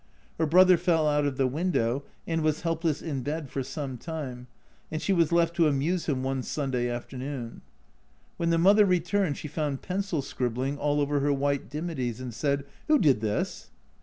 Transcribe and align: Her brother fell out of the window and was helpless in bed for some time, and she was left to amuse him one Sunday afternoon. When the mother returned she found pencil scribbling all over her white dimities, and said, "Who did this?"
Her 0.39 0.47
brother 0.47 0.77
fell 0.77 1.07
out 1.07 1.25
of 1.25 1.37
the 1.37 1.45
window 1.45 2.03
and 2.25 2.41
was 2.41 2.61
helpless 2.61 3.03
in 3.03 3.21
bed 3.21 3.51
for 3.51 3.61
some 3.61 3.99
time, 3.99 4.47
and 4.89 4.99
she 4.99 5.13
was 5.13 5.31
left 5.31 5.55
to 5.57 5.67
amuse 5.67 6.07
him 6.07 6.23
one 6.23 6.41
Sunday 6.41 6.89
afternoon. 6.89 7.61
When 8.37 8.49
the 8.49 8.57
mother 8.57 8.87
returned 8.87 9.37
she 9.37 9.47
found 9.47 9.83
pencil 9.83 10.23
scribbling 10.23 10.79
all 10.79 11.01
over 11.01 11.19
her 11.19 11.31
white 11.31 11.69
dimities, 11.69 12.19
and 12.19 12.33
said, 12.33 12.65
"Who 12.87 12.97
did 12.97 13.21
this?" 13.21 13.69